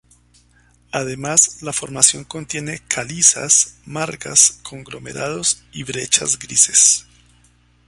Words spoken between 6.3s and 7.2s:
grises.